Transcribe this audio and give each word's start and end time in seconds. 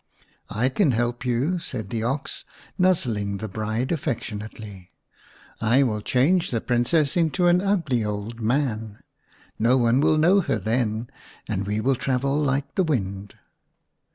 "I 0.63 0.69
can 0.69 0.93
help 0.93 1.23
you," 1.27 1.59
said 1.59 1.91
the 1.91 2.01
ox, 2.01 2.43
nuzzling 2.75 3.37
the 3.37 3.47
bride 3.47 3.91
affectionately." 3.91 4.89
I 5.61 5.83
will 5.83 6.01
change 6.01 6.49
the 6.49 6.59
Princess 6.59 7.15
into 7.15 7.45
an 7.45 7.61
ugly 7.61 8.03
old 8.03 8.41
man. 8.41 9.01
No 9.59 9.77
one 9.77 9.99
will 10.01 10.17
know 10.17 10.39
her 10.41 10.57
then, 10.57 11.11
and 11.47 11.67
we 11.67 11.79
will 11.81 11.93
travel 11.93 12.35
like 12.35 12.73
the 12.73 12.83
wind." 12.83 13.35